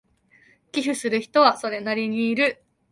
[0.71, 2.63] 寄付する人はそれなりにいる